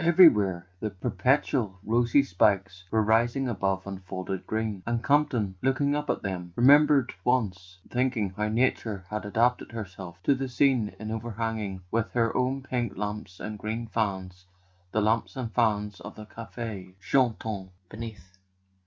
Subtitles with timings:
[0.03, 6.09] Everywhere the punc¬ tual rosy spikes were rising above unfolding green; and Campton, looking up
[6.09, 11.83] at them, remembered once thinking how Nature had adapted herself to the scene in overhanging
[11.91, 14.47] with her own pink lamps and green fans
[14.91, 18.39] the lamps and fans of the cafes chantants beneath.